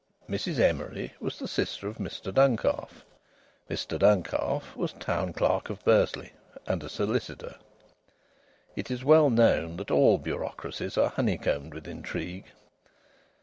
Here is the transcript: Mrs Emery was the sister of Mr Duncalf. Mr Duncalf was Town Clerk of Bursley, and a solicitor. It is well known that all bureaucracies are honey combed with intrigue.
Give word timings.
Mrs 0.27 0.57
Emery 0.57 1.13
was 1.19 1.37
the 1.37 1.47
sister 1.47 1.87
of 1.87 1.97
Mr 1.99 2.33
Duncalf. 2.33 3.03
Mr 3.69 3.99
Duncalf 3.99 4.75
was 4.75 4.93
Town 4.93 5.31
Clerk 5.31 5.69
of 5.69 5.83
Bursley, 5.85 6.31
and 6.65 6.83
a 6.83 6.89
solicitor. 6.89 7.57
It 8.75 8.89
is 8.89 9.03
well 9.05 9.29
known 9.29 9.77
that 9.77 9.91
all 9.91 10.17
bureaucracies 10.17 10.97
are 10.97 11.09
honey 11.09 11.37
combed 11.37 11.75
with 11.75 11.87
intrigue. 11.87 12.45